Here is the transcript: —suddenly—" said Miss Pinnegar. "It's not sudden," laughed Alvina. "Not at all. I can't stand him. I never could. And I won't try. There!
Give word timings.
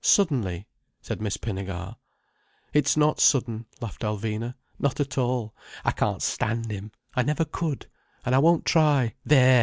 —suddenly—" 0.00 0.66
said 1.02 1.20
Miss 1.20 1.36
Pinnegar. 1.36 1.96
"It's 2.72 2.96
not 2.96 3.20
sudden," 3.20 3.66
laughed 3.82 4.00
Alvina. 4.00 4.54
"Not 4.78 4.98
at 4.98 5.18
all. 5.18 5.54
I 5.84 5.90
can't 5.90 6.22
stand 6.22 6.70
him. 6.70 6.90
I 7.14 7.22
never 7.22 7.44
could. 7.44 7.88
And 8.24 8.34
I 8.34 8.38
won't 8.38 8.64
try. 8.64 9.12
There! 9.26 9.62